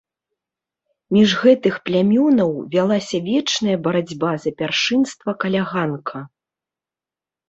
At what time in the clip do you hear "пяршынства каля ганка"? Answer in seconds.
4.63-6.19